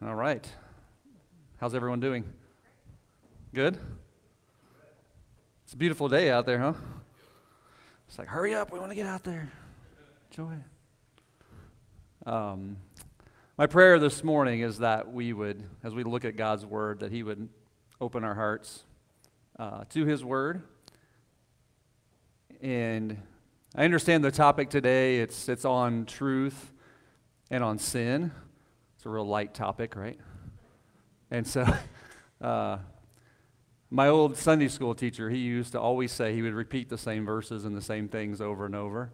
[0.00, 0.48] All right.
[1.56, 2.22] How's everyone doing?
[3.52, 3.80] Good?
[5.64, 6.74] It's a beautiful day out there, huh?
[8.06, 9.50] It's like, hurry up, we want to get out there.
[10.30, 10.54] Joy.
[12.26, 12.76] Um,
[13.56, 17.10] my prayer this morning is that we would, as we look at God's Word, that
[17.10, 17.48] He would
[18.00, 18.84] open our hearts
[19.58, 20.62] uh, to His Word.
[22.62, 23.20] And
[23.74, 26.72] I understand the topic today, it's, it's on truth
[27.50, 28.30] and on sin.
[28.98, 30.18] It's a real light topic, right?
[31.30, 31.64] And so,
[32.40, 32.78] uh,
[33.90, 37.24] my old Sunday school teacher, he used to always say he would repeat the same
[37.24, 39.12] verses and the same things over and over.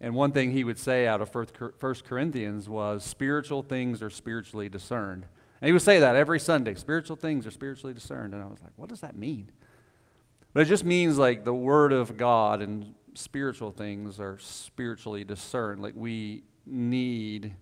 [0.00, 4.68] And one thing he would say out of First Corinthians was, spiritual things are spiritually
[4.68, 5.26] discerned.
[5.60, 8.34] And he would say that every Sunday spiritual things are spiritually discerned.
[8.34, 9.52] And I was like, what does that mean?
[10.52, 15.80] But it just means like the Word of God and spiritual things are spiritually discerned.
[15.80, 17.54] Like we need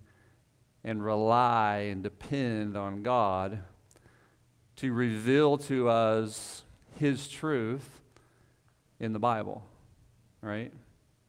[0.83, 3.59] and rely and depend on God
[4.77, 6.63] to reveal to us
[6.97, 8.01] His truth
[8.99, 9.63] in the Bible,
[10.41, 10.71] right?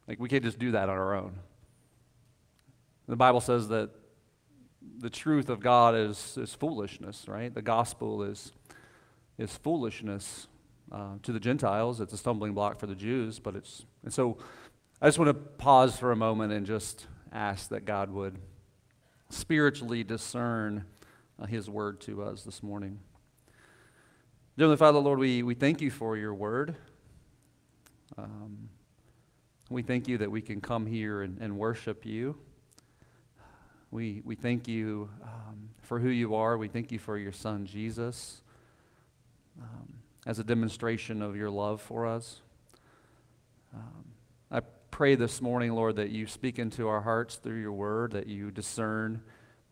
[0.08, 1.34] Like we can't just do that on our own.
[3.08, 3.90] The Bible says that
[4.98, 7.52] the truth of God is, is foolishness, right?
[7.52, 8.52] The gospel is,
[9.36, 10.46] is foolishness
[10.90, 12.00] uh, to the Gentiles.
[12.00, 14.38] It's a stumbling block for the Jews, but it's, and so
[15.00, 18.38] I just want to pause for a moment and just ask that God would
[19.32, 20.84] spiritually discern
[21.40, 22.98] uh, His word to us this morning.
[24.58, 26.76] Dear Father, Lord, we, we thank you for your word.
[28.18, 28.68] Um,
[29.70, 32.36] we thank you that we can come here and, and worship you.
[33.90, 36.58] We, we thank you um, for who you are.
[36.58, 38.42] We thank you for your son, Jesus,
[39.60, 39.94] um,
[40.26, 42.40] as a demonstration of your love for us.
[43.74, 44.11] Um,
[44.92, 48.50] pray this morning, Lord, that you speak into our hearts through your word, that you
[48.50, 49.22] discern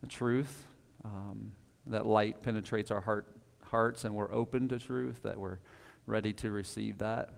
[0.00, 0.66] the truth,
[1.04, 1.52] um,
[1.86, 3.26] that light penetrates our heart,
[3.66, 5.58] hearts, and we're open to truth, that we're
[6.06, 7.34] ready to receive that.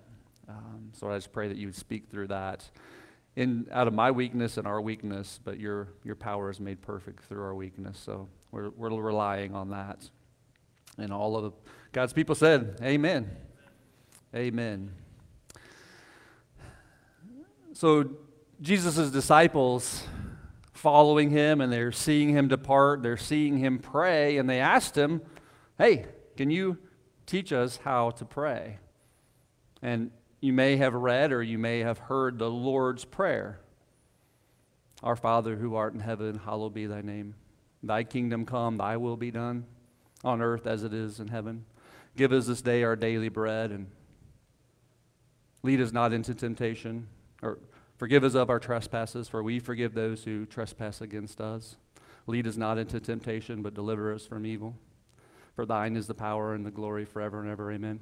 [0.48, 2.65] Um, so I just pray that you would speak through that
[3.34, 7.25] in out of my weakness and our weakness, but your your power is made perfect
[7.25, 7.98] through our weakness.
[7.98, 10.09] So we're we're relying on that.
[10.98, 11.54] And all of
[11.92, 13.31] God's people said, Amen.
[14.34, 14.92] Amen.
[17.82, 18.09] So
[18.60, 20.04] Jesus' disciples
[20.72, 25.20] following him and they're seeing him depart, they're seeing him pray, and they asked him,
[25.78, 26.06] Hey,
[26.37, 26.78] can you
[27.26, 28.78] teach us how to pray?
[29.82, 33.59] And you may have read or you may have heard the Lord's Prayer
[35.03, 37.34] Our Father who art in heaven, hallowed be thy name.
[37.82, 39.66] Thy kingdom come, thy will be done
[40.22, 41.65] on earth as it is in heaven.
[42.16, 43.88] Give us this day our daily bread and
[45.65, 47.09] lead us not into temptation
[47.42, 47.59] or
[48.02, 51.76] forgive us of our trespasses for we forgive those who trespass against us.
[52.26, 54.74] Lead us not into temptation but deliver us from evil.
[55.54, 57.70] For thine is the power and the glory forever and ever.
[57.70, 58.00] Amen.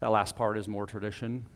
[0.00, 1.46] That last part is more tradition.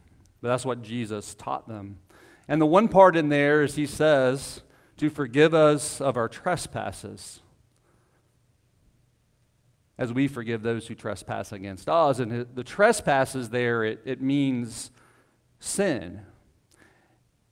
[0.40, 1.98] But that's what Jesus taught them.
[2.46, 4.62] And the one part in there is he says,
[4.98, 7.40] to forgive us of our trespasses
[9.98, 12.20] as we forgive those who trespass against us.
[12.20, 14.92] And the trespasses there, it, it means
[15.58, 16.20] sin.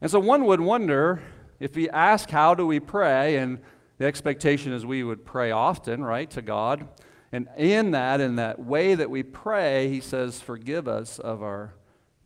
[0.01, 1.21] And so one would wonder
[1.59, 3.37] if we ask, how do we pray?
[3.37, 3.59] And
[3.99, 6.89] the expectation is we would pray often, right, to God.
[7.33, 11.75] And in that, in that way that we pray, he says, forgive us of our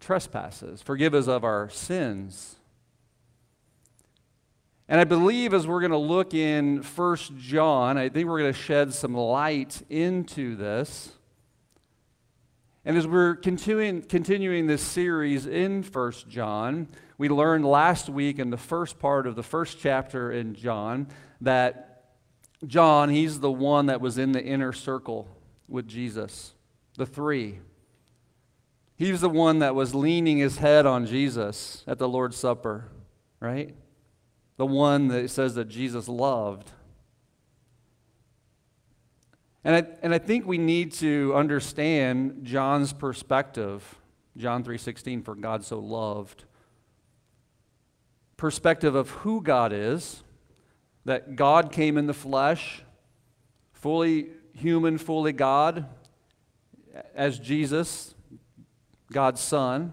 [0.00, 2.56] trespasses, forgive us of our sins.
[4.88, 8.52] And I believe as we're going to look in First John, I think we're going
[8.52, 11.12] to shed some light into this.
[12.84, 16.88] And as we're continuing, continuing this series in First John,
[17.22, 21.06] we learned last week in the first part of the first chapter in John
[21.40, 22.02] that
[22.66, 25.28] John, he's the one that was in the inner circle
[25.68, 26.52] with Jesus,
[26.96, 27.60] the three.
[28.96, 32.88] He was the one that was leaning his head on Jesus at the Lord's Supper,
[33.38, 33.72] right?
[34.56, 36.72] The one that says that Jesus loved.
[39.62, 44.00] And I, and I think we need to understand John's perspective.
[44.36, 46.46] John 3:16 for God so loved.
[48.42, 50.24] Perspective of who God is,
[51.04, 52.82] that God came in the flesh,
[53.72, 55.86] fully human, fully God,
[57.14, 58.16] as Jesus,
[59.12, 59.92] God's Son,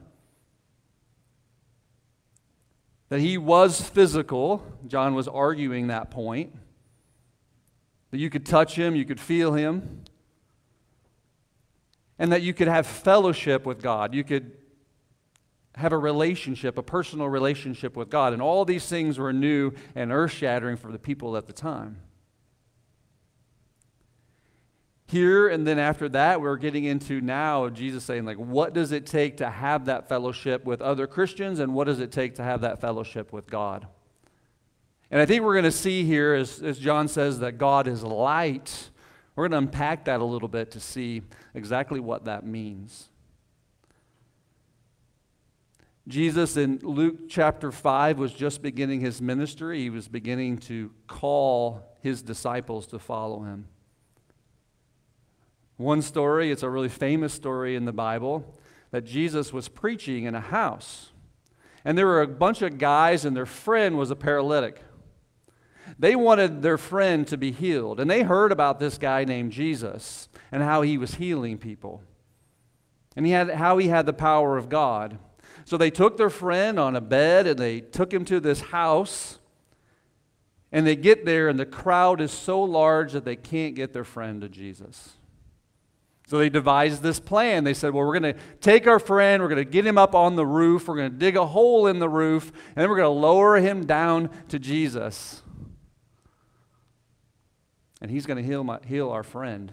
[3.09, 4.65] that he was physical.
[4.87, 6.51] John was arguing that point.
[8.09, 10.05] That you could touch him, you could feel him,
[12.17, 14.15] and that you could have fellowship with God.
[14.15, 14.53] You could
[15.79, 18.33] have a relationship, a personal relationship with God.
[18.33, 21.97] And all these things were new and earth shattering for the people at the time.
[25.09, 29.07] here and then after that we're getting into now jesus saying like what does it
[29.07, 32.61] take to have that fellowship with other christians and what does it take to have
[32.61, 33.87] that fellowship with god
[35.09, 38.03] and i think we're going to see here as, as john says that god is
[38.03, 38.91] light
[39.35, 41.23] we're going to unpack that a little bit to see
[41.55, 43.09] exactly what that means
[46.09, 51.97] jesus in luke chapter 5 was just beginning his ministry he was beginning to call
[52.01, 53.65] his disciples to follow him
[55.79, 58.59] one story, it's a really famous story in the Bible,
[58.91, 61.11] that Jesus was preaching in a house.
[61.85, 64.83] And there were a bunch of guys, and their friend was a paralytic.
[65.97, 68.01] They wanted their friend to be healed.
[68.01, 72.03] And they heard about this guy named Jesus and how he was healing people.
[73.15, 75.17] And he had, how he had the power of God.
[75.69, 79.38] So they took their friend on a bed and they took him to this house.
[80.71, 84.04] And they get there, and the crowd is so large that they can't get their
[84.04, 85.12] friend to Jesus.
[86.27, 87.66] So they devised this plan.
[87.66, 90.16] They said, Well, we're going to take our friend, we're going to get him up
[90.16, 92.98] on the roof, we're going to dig a hole in the roof, and then we're
[92.98, 95.44] going to lower him down to Jesus.
[98.01, 99.71] And he's going to heal, my, heal our friend.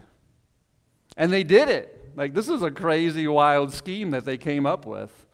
[1.17, 2.13] And they did it.
[2.17, 5.26] Like, this is a crazy, wild scheme that they came up with.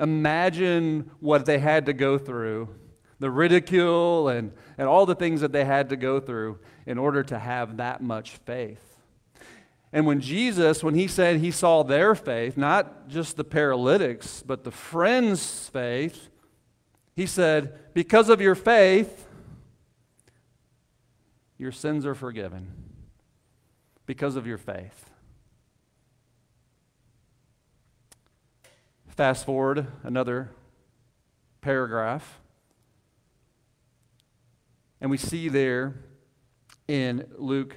[0.00, 2.74] Imagine what they had to go through
[3.20, 7.22] the ridicule and, and all the things that they had to go through in order
[7.22, 8.96] to have that much faith.
[9.92, 14.64] And when Jesus, when he said he saw their faith, not just the paralytics, but
[14.64, 16.30] the friends' faith,
[17.14, 19.26] he said, Because of your faith,
[21.58, 22.72] your sins are forgiven.
[24.06, 25.09] Because of your faith.
[29.20, 30.48] Fast forward another
[31.60, 32.40] paragraph.
[34.98, 35.94] And we see there
[36.88, 37.76] in Luke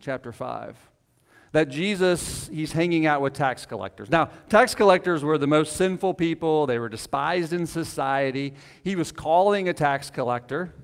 [0.00, 0.76] chapter 5
[1.52, 4.10] that Jesus, he's hanging out with tax collectors.
[4.10, 8.54] Now, tax collectors were the most sinful people, they were despised in society.
[8.82, 10.74] He was calling a tax collector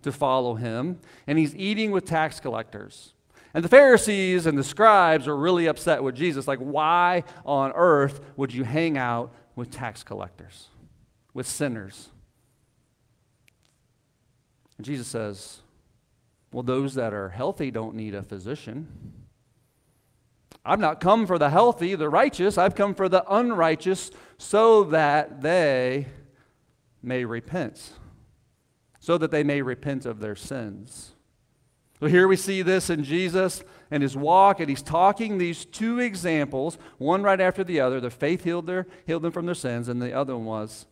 [0.00, 3.12] to follow him, and he's eating with tax collectors.
[3.54, 6.48] And the Pharisees and the scribes are really upset with Jesus.
[6.48, 10.68] Like, why on earth would you hang out with tax collectors,
[11.34, 12.08] with sinners?
[14.78, 15.60] And Jesus says,
[16.50, 19.12] Well, those that are healthy don't need a physician.
[20.64, 22.56] I've not come for the healthy, the righteous.
[22.56, 26.06] I've come for the unrighteous so that they
[27.02, 27.92] may repent,
[29.00, 31.12] so that they may repent of their sins.
[32.02, 36.00] So here we see this in Jesus and his walk, and he's talking these two
[36.00, 38.00] examples, one right after the other.
[38.00, 40.86] The faith healed, their, healed them from their sins, and the other one was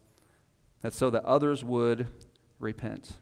[0.83, 2.07] that so that others would
[2.61, 3.15] repent.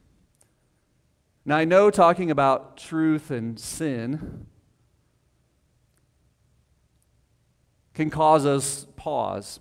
[1.47, 4.45] Now, I know talking about truth and sin
[7.95, 9.61] can cause us pause.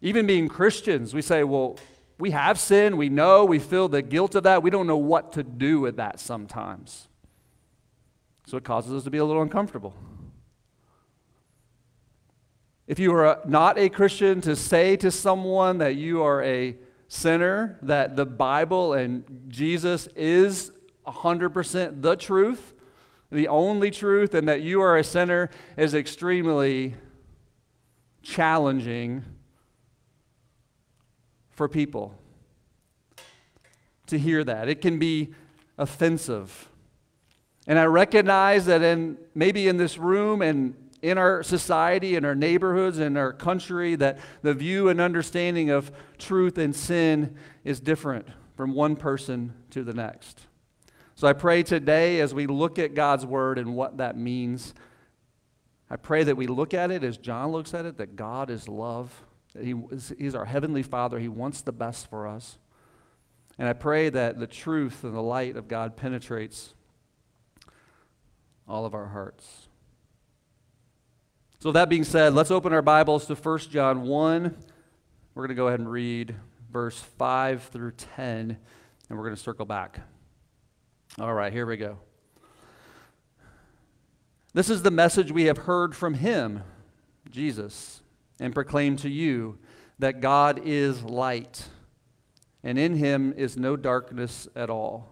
[0.00, 1.78] Even being Christians, we say, well,
[2.18, 5.34] we have sin, we know, we feel the guilt of that, we don't know what
[5.34, 7.06] to do with that sometimes.
[8.46, 9.94] So it causes us to be a little uncomfortable.
[12.86, 16.76] If you are not a Christian, to say to someone that you are a
[17.08, 20.72] sinner, that the Bible and Jesus is
[21.06, 22.74] 100% the truth,
[23.30, 26.94] the only truth, and that you are a sinner is extremely
[28.22, 29.24] challenging
[31.50, 32.14] for people
[34.06, 34.68] to hear that.
[34.68, 35.32] It can be
[35.78, 36.68] offensive.
[37.66, 42.34] And I recognize that in maybe in this room and in our society, in our
[42.34, 48.26] neighborhoods, in our country, that the view and understanding of truth and sin is different
[48.56, 50.40] from one person to the next.
[51.14, 54.74] So I pray today as we look at God's word and what that means
[55.92, 58.66] I pray that we look at it as John looks at it, that God is
[58.66, 59.12] love,
[59.54, 59.74] that he,
[60.18, 61.18] He's our Heavenly Father.
[61.18, 62.56] He wants the best for us.
[63.58, 66.72] And I pray that the truth and the light of God penetrates
[68.68, 69.68] all of our hearts.
[71.60, 74.56] So, that being said, let's open our Bibles to 1 John 1.
[75.34, 76.34] We're going to go ahead and read
[76.72, 78.56] verse 5 through 10,
[79.08, 80.00] and we're going to circle back.
[81.18, 81.98] All right, here we go.
[84.54, 86.62] This is the message we have heard from him,
[87.30, 88.02] Jesus,
[88.40, 89.58] and proclaim to you
[89.98, 91.66] that God is light,
[92.62, 95.11] and in him is no darkness at all.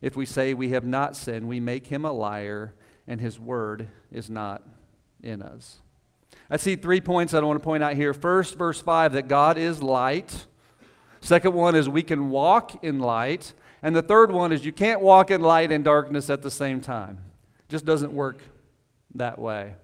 [0.00, 2.74] If we say we have not sinned, we make him a liar,
[3.06, 4.62] and his word is not
[5.22, 5.80] in us.
[6.50, 8.12] I see three points that I want to point out here.
[8.12, 10.46] First, verse 5, that God is light.
[11.20, 13.54] Second one is we can walk in light.
[13.82, 16.80] And the third one is you can't walk in light and darkness at the same
[16.80, 17.18] time.
[17.60, 18.42] It just doesn't work
[19.14, 19.74] that way.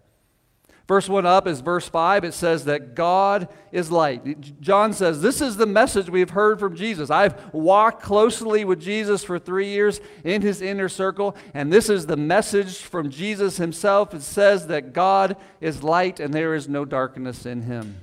[0.91, 2.25] First one up is verse 5.
[2.25, 4.61] It says that God is light.
[4.61, 7.11] John says, This is the message we've heard from Jesus.
[7.11, 12.07] I've walked closely with Jesus for three years in his inner circle, and this is
[12.07, 14.15] the message from Jesus himself.
[14.15, 17.99] It says that God is light and there is no darkness in him.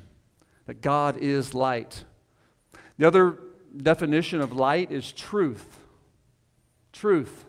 [0.66, 2.06] That God is light.
[2.98, 3.38] The other
[3.76, 5.78] definition of light is truth.
[6.94, 7.44] Truth.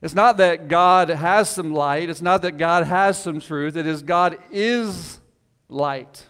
[0.00, 3.76] It's not that God has some light, it's not that God has some truth.
[3.76, 5.20] It is God is
[5.68, 6.26] light.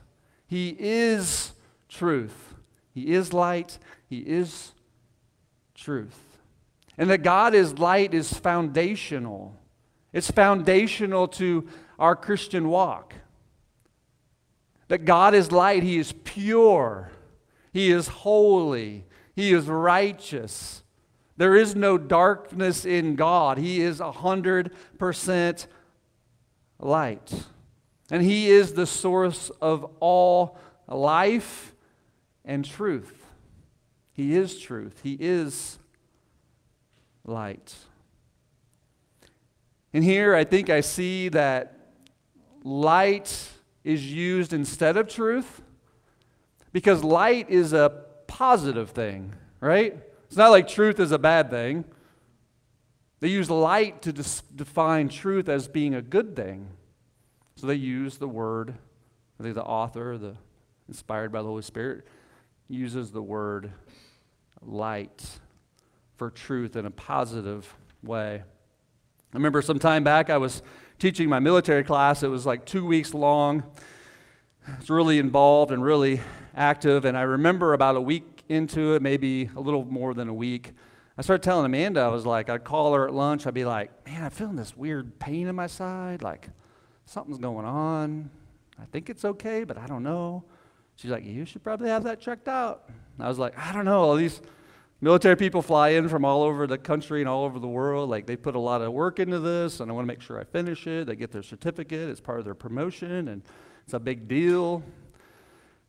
[0.47, 1.53] He is
[1.89, 2.55] truth.
[2.95, 3.79] He is light.
[4.09, 4.73] He is
[5.75, 6.19] truth.
[6.97, 9.55] And that God is light is foundational.
[10.13, 13.15] It's foundational to our Christian walk.
[14.89, 17.11] That God is light, He is pure,
[17.73, 19.05] He is holy,
[19.37, 20.83] He is righteous,
[21.39, 23.59] there is no darkness in God.
[23.59, 25.67] He is 100%
[26.81, 27.33] light.
[28.11, 31.75] And He is the source of all life
[32.45, 33.25] and truth.
[34.13, 34.99] He is truth.
[35.05, 35.79] He is
[37.25, 37.77] light.
[39.93, 41.93] And here I think I see that
[42.65, 43.49] light
[43.85, 45.63] is used instead of truth
[46.73, 49.97] because light is a positive thing, right?
[50.29, 51.85] It's not like truth is a bad thing.
[53.21, 56.69] They use light to dis- define truth as being a good thing.
[57.57, 58.75] So they use the word,
[59.41, 60.37] I think the author, the
[60.87, 62.07] inspired by the Holy Spirit,
[62.69, 63.73] uses the word
[64.63, 65.25] light
[66.17, 68.43] for truth in a positive way.
[69.33, 70.63] I remember some time back I was
[70.99, 72.23] teaching my military class.
[72.23, 73.63] It was like two weeks long.
[74.79, 76.21] It's really involved and really
[76.55, 77.05] active.
[77.05, 80.73] And I remember about a week into it, maybe a little more than a week,
[81.17, 83.91] I started telling Amanda, I was like, I'd call her at lunch, I'd be like,
[84.07, 86.49] man, I'm feeling this weird pain in my side, like
[87.07, 88.31] something's going on.
[88.81, 90.45] I think it's okay, but I don't know.
[90.95, 92.89] She's like, you should probably have that checked out.
[93.19, 94.01] I was like, I don't know.
[94.01, 94.41] All these
[95.01, 98.09] military people fly in from all over the country and all over the world.
[98.09, 100.39] Like, they put a lot of work into this, and I want to make sure
[100.39, 101.09] I finish it.
[101.09, 103.43] They get their certificate, it's part of their promotion, and
[103.85, 104.85] it's a big deal.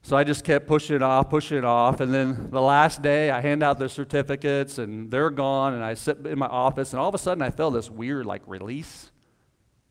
[0.02, 2.00] So I just kept pushing it off, pushing it off.
[2.00, 5.74] And then the last day, I hand out the certificates, and they're gone.
[5.74, 8.26] And I sit in my office, and all of a sudden, I felt this weird,
[8.26, 9.12] like, release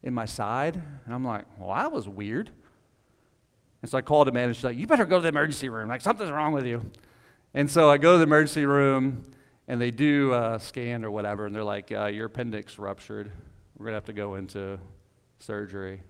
[0.02, 0.80] in my side.
[1.04, 2.50] And I'm like, well, that was weird.
[3.82, 4.54] And so I called the manager.
[4.54, 5.88] She's like, you better go to the emergency room.
[5.88, 6.90] Like, something's wrong with you.
[7.54, 9.24] And so I go to the emergency room,
[9.68, 13.30] and they do a scan or whatever, and they're like, uh, your appendix ruptured.
[13.76, 14.80] We're going to have to go into
[15.38, 16.02] surgery.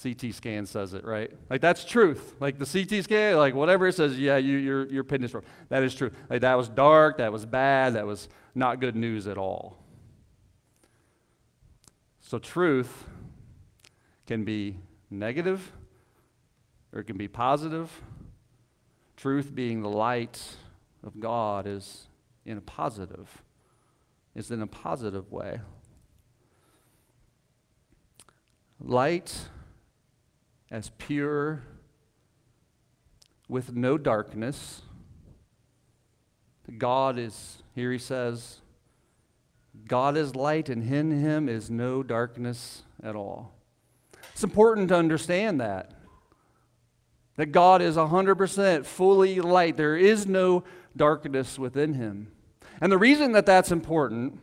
[0.00, 1.30] CT scan says it, right?
[1.48, 2.34] Like that's truth.
[2.40, 5.44] Like the CT scan, like whatever it says, yeah, you, your, your appendix wrong.
[5.68, 6.10] That is true.
[6.28, 9.78] Like that was dark, that was bad, that was not good news at all.
[12.20, 13.04] So truth
[14.26, 14.76] can be
[15.10, 15.72] negative
[16.92, 17.90] or it can be positive.
[19.16, 20.42] Truth being the light
[21.04, 22.08] of God is
[22.44, 23.42] in a positive,
[24.34, 25.60] is in a positive way.
[28.80, 29.48] Light
[30.70, 31.62] as pure,
[33.48, 34.82] with no darkness.
[36.78, 38.60] God is, here he says,
[39.86, 43.52] God is light, and in him is no darkness at all.
[44.32, 45.92] It's important to understand that.
[47.36, 49.76] That God is 100% fully light.
[49.76, 50.64] There is no
[50.96, 52.28] darkness within him.
[52.80, 54.38] And the reason that that's important,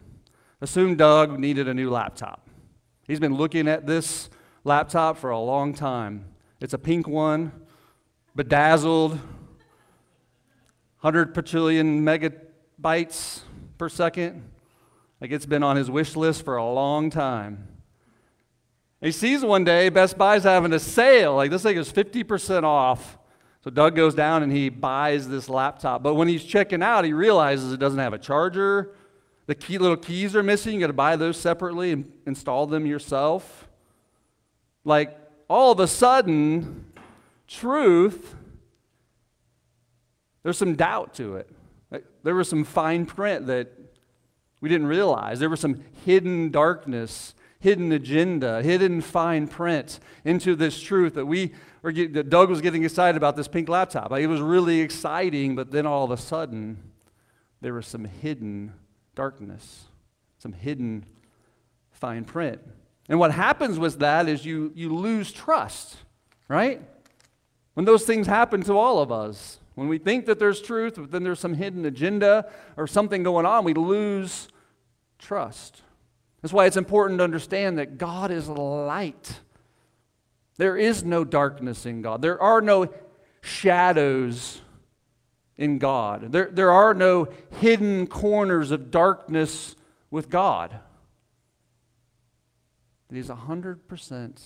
[0.59, 2.47] assume Doug needed a new laptop.
[3.07, 4.29] He's been looking at this
[4.63, 6.25] laptop for a long time.
[6.59, 7.51] It's a pink one,
[8.35, 9.11] bedazzled,
[11.01, 13.41] 100 bajillion megabytes
[13.77, 14.43] per second.
[15.19, 17.67] Like it's been on his wish list for a long time.
[19.01, 21.35] He sees one day Best Buy's having a sale.
[21.35, 23.17] Like this thing is 50% off.
[23.63, 26.03] So Doug goes down and he buys this laptop.
[26.03, 28.95] But when he's checking out, he realizes it doesn't have a charger.
[29.47, 30.75] The key, little keys are missing.
[30.75, 33.67] You got to buy those separately and install them yourself.
[34.83, 36.85] Like all of a sudden,
[37.47, 38.35] truth,
[40.43, 41.49] there's some doubt to it.
[42.23, 43.71] There was some fine print that
[44.59, 45.39] we didn't realize.
[45.39, 51.53] There was some hidden darkness, hidden agenda, hidden fine print into this truth that we
[51.83, 54.11] that Doug was getting excited about this pink laptop.
[54.11, 56.77] Like, it was really exciting, but then all of a sudden,
[57.59, 58.73] there was some hidden
[59.15, 59.85] darkness,
[60.37, 61.05] some hidden
[61.91, 62.61] fine print.
[63.11, 65.97] And what happens with that is you, you lose trust,
[66.47, 66.81] right?
[67.73, 71.11] When those things happen to all of us, when we think that there's truth, but
[71.11, 74.47] then there's some hidden agenda or something going on, we lose
[75.19, 75.81] trust.
[76.41, 79.41] That's why it's important to understand that God is light.
[80.55, 82.21] There is no darkness in God.
[82.21, 82.93] There are no
[83.41, 84.61] shadows
[85.57, 86.31] in God.
[86.31, 87.27] There, there are no
[87.59, 89.75] hidden corners of darkness
[90.09, 90.79] with God.
[93.11, 94.39] It is 100%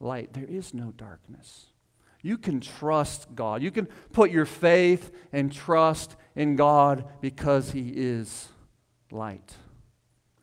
[0.00, 0.32] light.
[0.32, 1.66] There is no darkness.
[2.22, 3.62] You can trust God.
[3.62, 8.48] You can put your faith and trust in God because He is
[9.10, 9.56] light.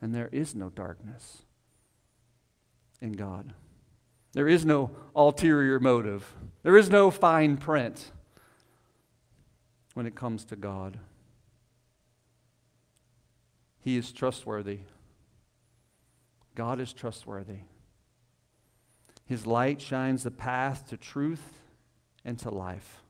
[0.00, 1.42] And there is no darkness
[3.00, 3.52] in God.
[4.32, 6.32] There is no ulterior motive.
[6.62, 8.12] There is no fine print
[9.94, 10.98] when it comes to God.
[13.80, 14.80] He is trustworthy.
[16.54, 17.60] God is trustworthy.
[19.26, 21.60] His light shines the path to truth
[22.24, 23.02] and to life.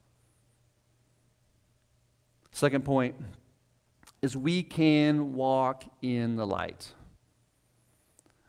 [2.52, 3.16] Second point
[4.20, 6.92] is we can walk in the light.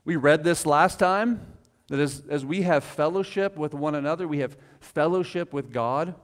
[0.05, 1.41] We read this last time
[1.87, 6.15] that as, as we have fellowship with one another, we have fellowship with God.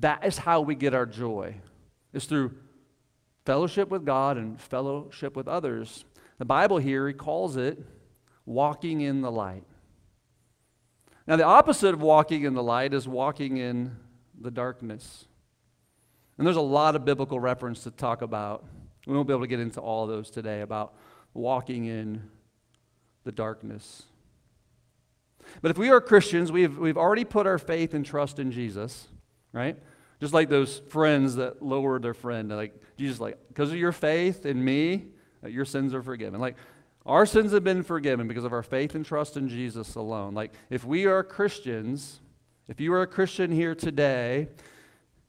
[0.00, 1.54] That is how we get our joy,
[2.12, 2.54] is through
[3.46, 6.04] fellowship with God and fellowship with others.
[6.38, 7.78] The Bible here, he calls it
[8.46, 9.64] walking in the light.
[11.26, 13.96] Now, the opposite of walking in the light is walking in
[14.40, 15.26] the darkness.
[16.38, 18.64] And there's a lot of biblical reference to talk about.
[19.06, 20.94] We won't be able to get into all those today about
[21.34, 22.22] walking in
[23.24, 24.04] the darkness.
[25.60, 29.08] But if we are Christians, we've, we've already put our faith and trust in Jesus,
[29.52, 29.76] right?
[30.20, 32.48] Just like those friends that lowered their friend.
[32.50, 35.06] Like, Jesus, like, because of your faith in me,
[35.46, 36.40] your sins are forgiven.
[36.40, 36.56] Like,
[37.06, 40.34] our sins have been forgiven because of our faith and trust in Jesus alone.
[40.34, 42.20] Like, if we are Christians,
[42.68, 44.48] if you are a Christian here today,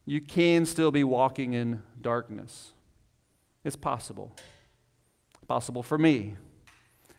[0.06, 2.74] you can still be walking in darkness.
[3.64, 4.36] It's possible.
[5.48, 6.36] Possible for me.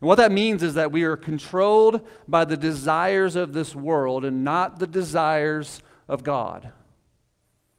[0.01, 4.25] And what that means is that we are controlled by the desires of this world
[4.25, 6.73] and not the desires of God.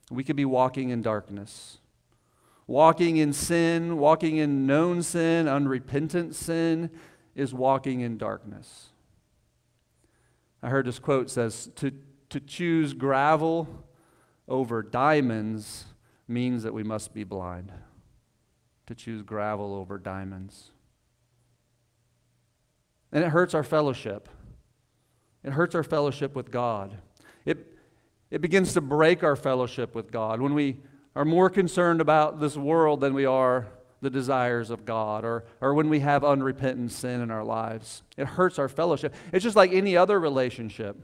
[0.10, 1.80] We could be walking in darkness
[2.72, 6.90] walking in sin, walking in known sin, unrepentant sin,
[7.36, 8.88] is walking in darkness.
[10.64, 11.92] I heard this quote says to,
[12.30, 13.68] to choose gravel
[14.48, 15.84] over diamonds
[16.30, 17.74] means that we must be blind.
[18.88, 20.72] To choose gravel over diamonds.
[23.12, 24.30] And it hurts our fellowship.
[25.44, 26.98] It hurts our fellowship with God.
[27.44, 27.78] It,
[28.30, 30.78] it begins to break our fellowship with God when we
[31.15, 33.67] are more concerned about this world than we are
[34.02, 38.02] the desires of God or, or when we have unrepentant sin in our lives.
[38.17, 39.13] It hurts our fellowship.
[39.32, 40.97] It's just like any other relationship.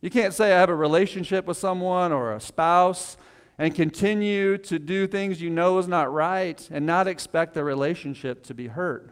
[0.00, 3.16] You can't say, I have a relationship with someone or a spouse
[3.58, 8.42] and continue to do things you know is not right and not expect the relationship
[8.44, 9.10] to be hurt.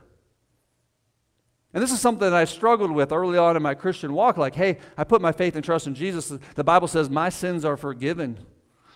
[1.74, 4.38] And this is something that I struggled with early on in my Christian walk.
[4.38, 6.32] Like, hey, I put my faith and trust in Jesus.
[6.54, 8.38] The Bible says my sins are forgiven.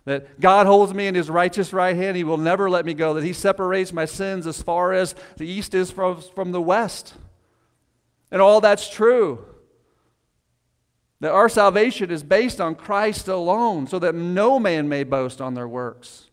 [0.04, 2.16] That God holds me in his righteous right hand.
[2.16, 3.14] He will never let me go.
[3.14, 7.14] That he separates my sins as far as the east is from, from the west.
[8.30, 9.44] And all that's true.
[11.20, 15.54] That our salvation is based on Christ alone, so that no man may boast on
[15.54, 16.30] their works.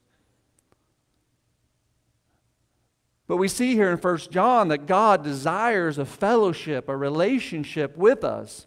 [3.27, 8.23] But we see here in 1 John that God desires a fellowship, a relationship with
[8.23, 8.65] us.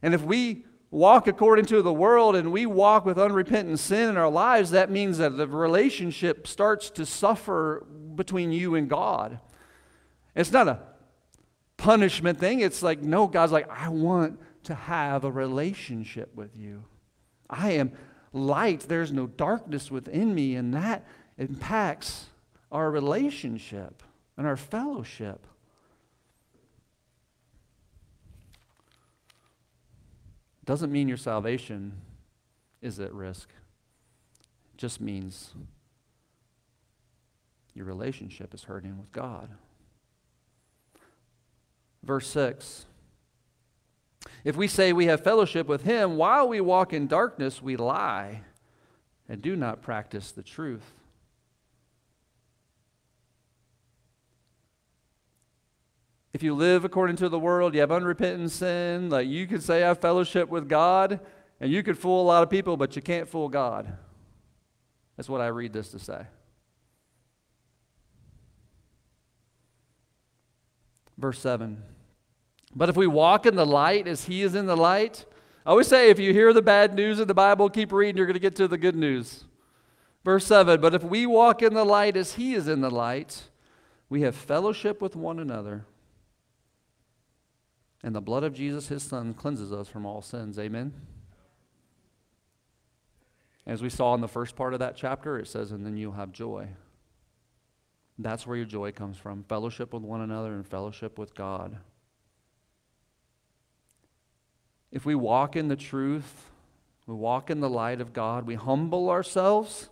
[0.00, 0.64] And if we
[0.96, 4.90] walk according to the world and we walk with unrepentant sin in our lives, that
[4.90, 9.38] means that the relationship starts to suffer between you and God.
[10.34, 10.80] It's not a
[11.76, 12.60] punishment thing.
[12.60, 16.82] It's like, no, God's like, I want to have a relationship with you.
[17.50, 17.92] I am
[18.32, 18.80] light.
[18.80, 21.06] There's no darkness within me, and that
[21.36, 22.24] impacts
[22.72, 24.02] our relationship
[24.38, 25.46] and our fellowship.
[30.66, 31.92] Doesn't mean your salvation
[32.82, 33.48] is at risk.
[34.74, 35.54] It just means
[37.74, 39.48] your relationship is hurting with God.
[42.02, 42.86] Verse 6
[44.44, 48.42] If we say we have fellowship with Him while we walk in darkness, we lie
[49.28, 50.92] and do not practice the truth.
[56.36, 59.82] If you live according to the world, you have unrepentant sin, like you could say
[59.82, 61.18] I have fellowship with God,
[61.62, 63.90] and you could fool a lot of people, but you can't fool God.
[65.16, 66.26] That's what I read this to say.
[71.16, 71.82] Verse 7.
[72.74, 75.24] But if we walk in the light as he is in the light,
[75.64, 78.26] I always say if you hear the bad news in the Bible, keep reading, you're
[78.26, 79.44] going to get to the good news.
[80.22, 83.44] Verse 7 But if we walk in the light as he is in the light,
[84.10, 85.86] we have fellowship with one another.
[88.06, 90.60] And the blood of Jesus, his son, cleanses us from all sins.
[90.60, 90.92] Amen.
[93.66, 96.12] As we saw in the first part of that chapter, it says, and then you'll
[96.12, 96.68] have joy.
[98.16, 101.78] That's where your joy comes from fellowship with one another and fellowship with God.
[104.92, 106.44] If we walk in the truth,
[107.08, 109.88] we walk in the light of God, we humble ourselves,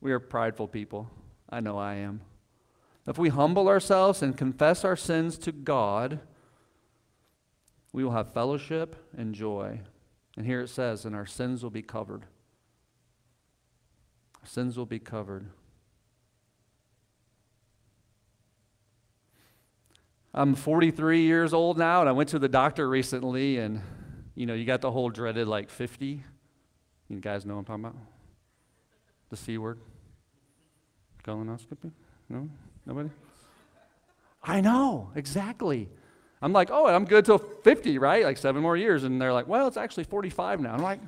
[0.00, 1.08] we are prideful people.
[1.48, 2.22] I know I am.
[3.06, 6.18] If we humble ourselves and confess our sins to God,
[7.98, 9.80] we will have fellowship and joy.
[10.36, 12.22] And here it says, and our sins will be covered.
[14.40, 15.48] Our sins will be covered.
[20.32, 23.82] I'm 43 years old now, and I went to the doctor recently, and
[24.36, 26.22] you know, you got the whole dreaded like 50.
[27.08, 27.96] You guys know what I'm talking about?
[29.30, 29.80] The C word?
[31.24, 31.90] Colonoscopy?
[32.28, 32.48] No?
[32.86, 33.10] Nobody?
[34.44, 35.88] I know, exactly.
[36.40, 38.24] I'm like, oh, I'm good till 50, right?
[38.24, 39.04] Like seven more years.
[39.04, 40.72] And they're like, well, it's actually 45 now.
[40.72, 41.00] I'm like,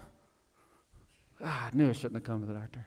[1.44, 2.86] ah, I knew I shouldn't have come to the doctor.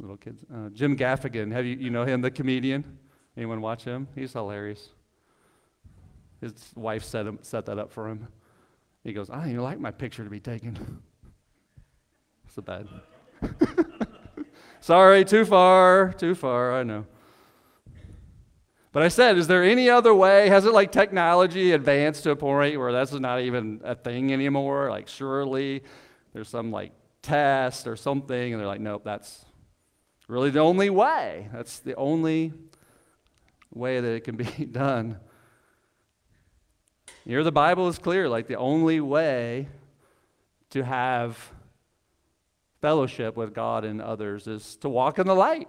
[0.00, 0.44] Little kids.
[0.52, 2.98] Uh, Jim Gaffigan, have you, you know him, the comedian?
[3.36, 4.06] Anyone watch him?
[4.14, 4.90] He's hilarious.
[6.40, 8.28] His wife set, him, set that up for him.
[9.02, 11.02] He goes, I don't even like my picture to be taken.
[12.54, 12.88] So bad.
[14.80, 17.06] Sorry, too far, too far, I know.
[18.98, 20.48] But I said, is there any other way?
[20.48, 24.90] Has it like technology advanced to a point where that's not even a thing anymore?
[24.90, 25.84] Like, surely
[26.32, 26.90] there's some like
[27.22, 29.44] test or something, and they're like, nope, that's
[30.26, 31.46] really the only way.
[31.52, 32.52] That's the only
[33.72, 35.18] way that it can be done.
[37.24, 39.68] Here, the Bible is clear like, the only way
[40.70, 41.52] to have
[42.80, 45.68] fellowship with God and others is to walk in the light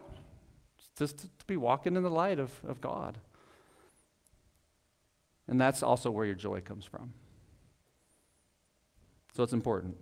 [0.97, 3.17] just to be walking in the light of, of God.
[5.47, 7.13] And that's also where your joy comes from.
[9.35, 9.97] So it's important.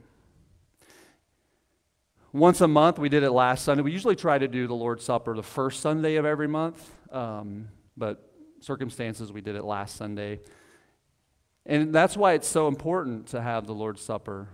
[2.34, 3.82] Once a month, we did it last Sunday.
[3.82, 7.70] We usually try to do the Lord's Supper the first Sunday of every month, um,
[7.96, 10.42] but circumstances, we did it last Sunday.
[11.66, 14.50] And that's why it's so important to have the Lord's Supper.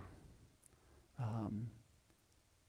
[1.20, 1.68] Um,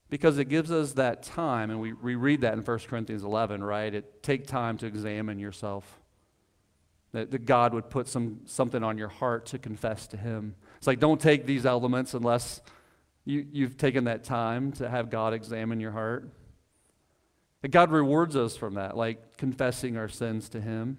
[0.10, 3.63] because it gives us that time, and we, we read that in 1 Corinthians 11,
[3.63, 3.94] right?
[3.94, 6.00] It take time to examine yourself.
[7.12, 10.56] That, that God would put some, something on your heart to confess to Him.
[10.78, 12.62] It's like, don't take these elements unless
[13.24, 16.30] you, you've taken that time to have God examine your heart.
[17.62, 20.98] That God rewards us from that, like confessing our sins to Him.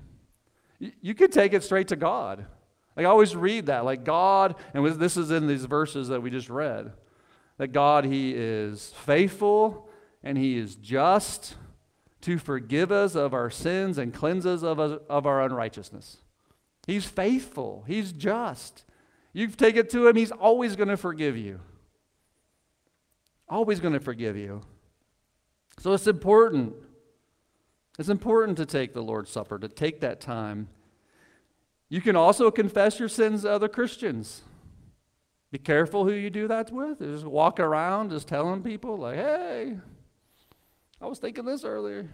[0.79, 2.47] You, you could take it straight to God.
[2.97, 6.31] Like, I always read that, like God, and this is in these verses that we
[6.31, 6.93] just read
[7.59, 9.89] that God, He is faithful
[10.23, 11.55] and He is just
[12.23, 16.19] to forgive us of our sins and cleanse us of, of our unrighteousness.
[16.87, 18.85] He's faithful, He's just.
[19.33, 21.61] You take it to Him, He's always going to forgive you.
[23.49, 24.63] Always going to forgive you.
[25.79, 26.75] So it's important.
[27.99, 30.69] It's important to take the Lord's Supper, to take that time.
[31.89, 34.43] You can also confess your sins to other Christians.
[35.53, 36.99] Be careful who you do that with.
[36.99, 39.79] Just walk around just telling people, like, hey,
[41.01, 42.09] I was thinking this earlier.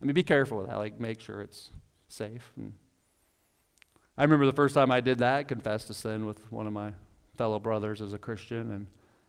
[0.00, 0.76] I mean, be careful with that.
[0.76, 1.70] Like, make sure it's
[2.08, 2.52] safe.
[2.56, 2.72] And
[4.16, 6.92] I remember the first time I did that, confessed to sin with one of my
[7.36, 8.86] fellow brothers as a Christian, and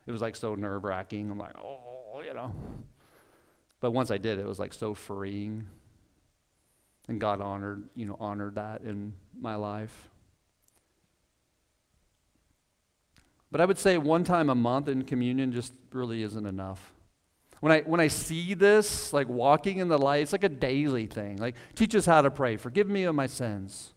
[0.07, 1.29] it was like so nerve wracking.
[1.29, 2.53] I'm like, oh, you know.
[3.79, 5.67] But once I did, it was like so freeing.
[7.07, 10.09] And God honored, you know, honored that in my life.
[13.51, 16.93] But I would say one time a month in communion just really isn't enough.
[17.59, 21.05] When I, when I see this, like walking in the light, it's like a daily
[21.05, 21.37] thing.
[21.37, 22.57] Like, teach us how to pray.
[22.57, 23.93] Forgive me of my sins.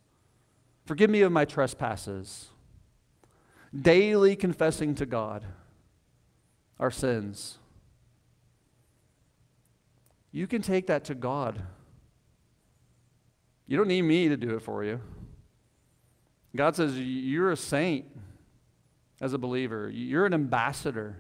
[0.85, 2.49] Forgive me of my trespasses.
[3.75, 5.45] Daily confessing to God
[6.79, 7.59] our sins.
[10.31, 11.63] You can take that to God.
[13.67, 15.01] You don't need me to do it for you.
[16.55, 18.05] God says, You're a saint.
[19.25, 19.89] As a believer.
[19.89, 21.17] You're an ambassador.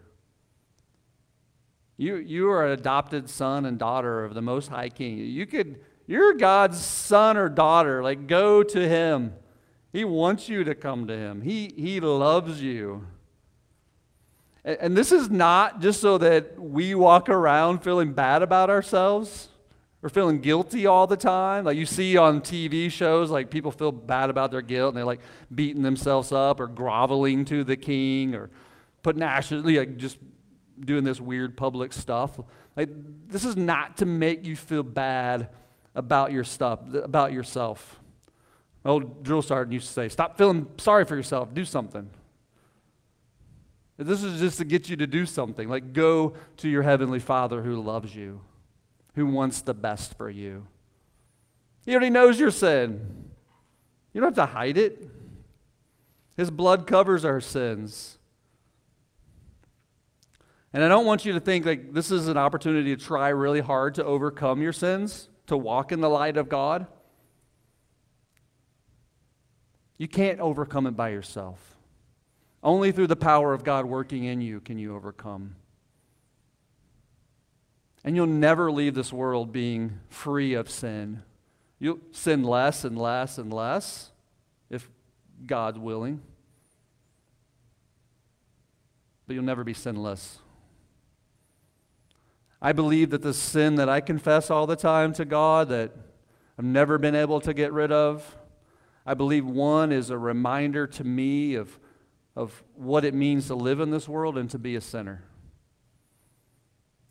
[1.97, 5.17] You, you are an adopted son and daughter of the Most High King.
[5.17, 8.03] You could, you're God's son or daughter.
[8.03, 9.33] Like, go to Him.
[9.91, 11.41] He wants you to come to Him.
[11.41, 13.07] He, he loves you.
[14.67, 19.49] And, and this is not just so that we walk around feeling bad about ourselves
[20.05, 21.65] or feeling guilty all the time.
[21.65, 25.05] Like you see on TV shows, like people feel bad about their guilt and they're
[25.07, 28.51] like beating themselves up or groveling to the king or
[29.03, 30.19] putting ashes, like just
[30.79, 32.39] doing this weird public stuff.
[32.77, 32.91] Like
[33.29, 35.49] this is not to make you feel bad
[35.95, 37.99] about your stuff, about yourself.
[38.85, 41.55] old drill sergeant used to say, "Stop feeling sorry for yourself.
[41.55, 42.11] Do something."
[43.97, 45.67] This is just to get you to do something.
[45.67, 48.43] Like go to your heavenly Father who loves you
[49.15, 50.67] who wants the best for you.
[51.85, 53.31] He already knows your sin.
[54.13, 55.09] You don't have to hide it.
[56.37, 58.19] His blood covers our sins.
[60.73, 63.61] And I don't want you to think like this is an opportunity to try really
[63.61, 66.87] hard to overcome your sins, to walk in the light of God.
[69.99, 71.77] You can't overcome it by yourself.
[72.63, 75.55] Only through the power of God working in you can you overcome.
[78.05, 81.23] And you'll never leave this world being free of sin.
[81.79, 84.11] You'll sin less and less and less
[84.69, 84.91] if
[85.47, 86.21] God's willing.
[89.27, 90.39] But you'll never be sinless.
[92.61, 95.93] I believe that the sin that I confess all the time to God that
[96.59, 98.37] I've never been able to get rid of,
[99.07, 101.79] I believe one is a reminder to me of,
[102.37, 105.25] of what it means to live in this world and to be a sinner.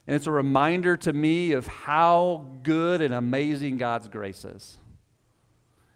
[0.05, 4.77] And it's a reminder to me of how good and amazing God's grace is.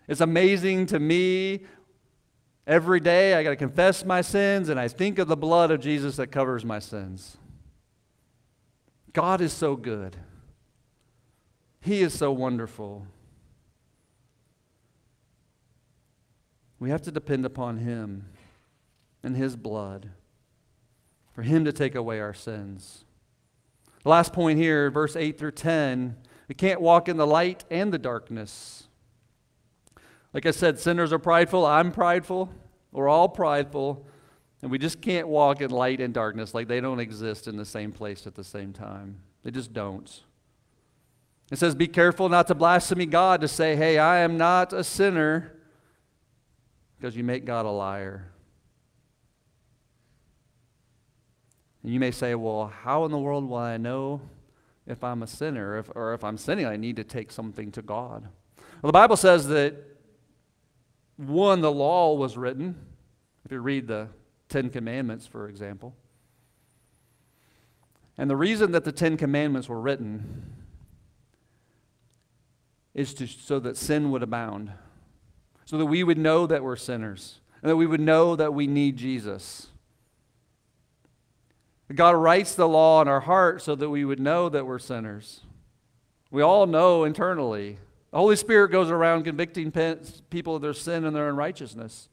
[0.07, 1.65] It's amazing to me
[2.65, 3.33] every day.
[3.33, 6.27] I got to confess my sins, and I think of the blood of Jesus that
[6.27, 7.37] covers my sins.
[9.11, 10.15] God is so good,
[11.81, 13.07] He is so wonderful.
[16.79, 18.29] We have to depend upon Him
[19.23, 20.11] and His blood
[21.33, 23.03] for Him to take away our sins.
[24.07, 26.15] Last point here, verse 8 through 10,
[26.47, 28.87] we can't walk in the light and the darkness.
[30.33, 31.65] Like I said, sinners are prideful.
[31.65, 32.49] I'm prideful.
[32.93, 34.07] We're all prideful.
[34.61, 37.65] And we just can't walk in light and darkness like they don't exist in the
[37.65, 39.19] same place at the same time.
[39.43, 40.23] They just don't.
[41.51, 44.83] It says, Be careful not to blaspheme God, to say, Hey, I am not a
[44.85, 45.53] sinner,
[46.97, 48.31] because you make God a liar.
[51.83, 54.21] And you may say, well, how in the world will I know
[54.85, 56.65] if I'm a sinner if, or if I'm sinning?
[56.65, 58.27] I need to take something to God.
[58.81, 59.75] Well, the Bible says that
[61.17, 62.75] one, the law was written.
[63.45, 64.09] If you read the
[64.49, 65.95] Ten Commandments, for example.
[68.17, 70.53] And the reason that the Ten Commandments were written
[72.93, 74.71] is to, so that sin would abound,
[75.65, 78.65] so that we would know that we're sinners, and that we would know that we
[78.65, 79.67] need Jesus.
[81.95, 85.41] God writes the law in our heart so that we would know that we're sinners.
[86.31, 87.77] We all know internally.
[88.11, 89.71] The Holy Spirit goes around convicting
[90.29, 92.09] people of their sin and their unrighteousness.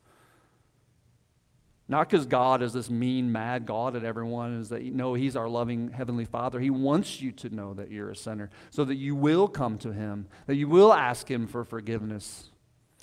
[1.87, 5.37] Not because God is this mean, mad God at everyone, is that you know He's
[5.37, 6.59] our loving Heavenly Father.
[6.59, 9.93] He wants you to know that you're a sinner so that you will come to
[9.93, 12.49] Him, that you will ask Him for forgiveness,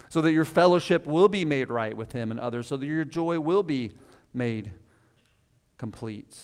[0.10, 3.06] so that your fellowship will be made right with Him and others, so that your
[3.06, 3.92] joy will be
[4.34, 4.72] made
[5.78, 6.36] complete.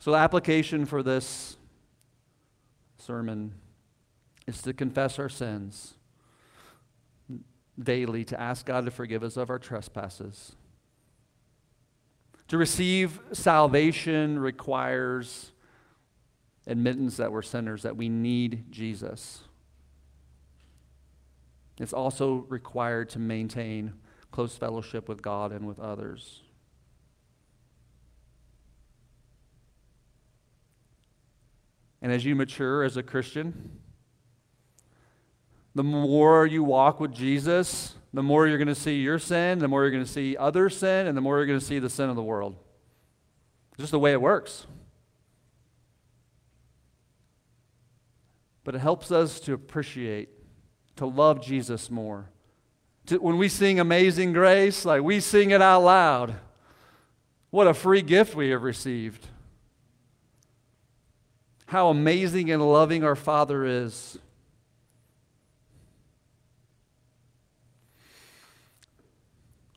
[0.00, 1.58] So, the application for this
[2.98, 3.52] sermon
[4.46, 5.94] is to confess our sins
[7.78, 10.56] daily, to ask God to forgive us of our trespasses.
[12.48, 15.52] To receive salvation requires
[16.66, 19.42] admittance that we're sinners, that we need Jesus.
[21.78, 23.92] It's also required to maintain
[24.30, 26.40] close fellowship with God and with others.
[32.02, 33.78] And as you mature as a Christian,
[35.74, 39.68] the more you walk with Jesus, the more you're going to see your sin, the
[39.68, 41.90] more you're going to see other sin, and the more you're going to see the
[41.90, 42.56] sin of the world.
[43.72, 44.66] It's just the way it works.
[48.64, 50.30] But it helps us to appreciate,
[50.96, 52.30] to love Jesus more.
[53.06, 56.34] To, when we sing Amazing Grace, like we sing it out loud,
[57.50, 59.26] what a free gift we have received
[61.70, 64.18] how amazing and loving our Father is.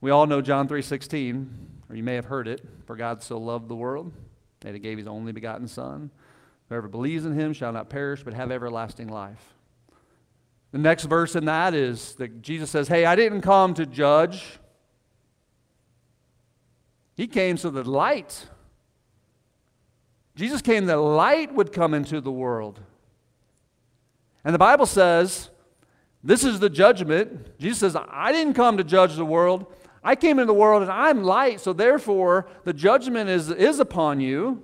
[0.02, 3.68] We all know John 3:16, or you may have heard it, for God so loved
[3.68, 4.12] the world
[4.62, 6.10] that he gave his only begotten son.
[6.68, 9.54] Whoever believes in him shall not perish but have everlasting life.
[10.72, 14.58] The next verse in that is that Jesus says, "Hey, I didn't come to judge.
[17.16, 18.50] He came so that light
[20.36, 22.80] Jesus came that light would come into the world.
[24.44, 25.50] And the Bible says,
[26.24, 27.58] this is the judgment.
[27.60, 29.66] Jesus says, I didn't come to judge the world.
[30.04, 34.20] I came into the world and I'm light, so therefore the judgment is, is upon
[34.20, 34.64] you.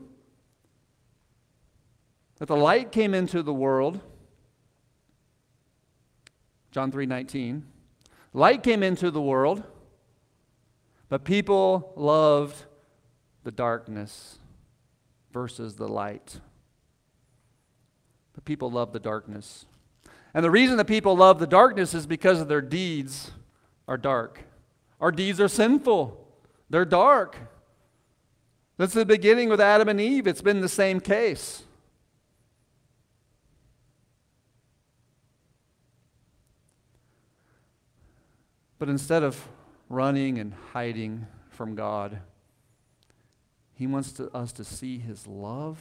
[2.37, 3.99] That the light came into the world.
[6.71, 7.65] John 3 19.
[8.31, 9.63] Light came into the world,
[11.09, 12.65] but people loved
[13.43, 14.39] the darkness
[15.39, 16.41] versus the light.
[18.33, 19.65] But people love the darkness.
[20.33, 23.31] And the reason that people love the darkness is because their deeds
[23.87, 24.41] are dark.
[24.99, 26.27] Our deeds are sinful,
[26.69, 27.37] they're dark.
[28.75, 30.27] That's the beginning with Adam and Eve.
[30.27, 31.63] It's been the same case.
[38.77, 39.47] But instead of
[39.87, 42.19] running and hiding from God,
[43.79, 45.79] he wants to, us to see His love.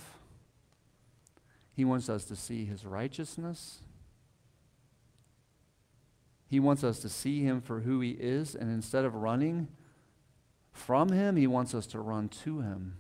[1.75, 3.81] He wants us to see His righteousness.
[6.47, 9.67] He wants us to see Him for who He is, and instead of running
[10.71, 12.99] from Him, He wants us to run to Him.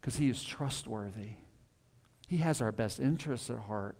[0.00, 1.30] Because He is trustworthy,
[2.28, 3.96] He has our best interests at heart.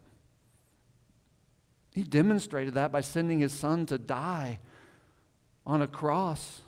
[1.92, 4.60] He demonstrated that by sending His Son to die
[5.66, 6.60] on a cross